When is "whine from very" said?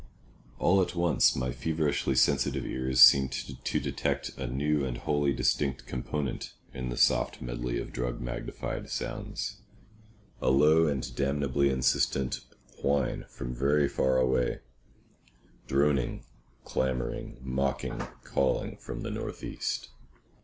12.81-13.87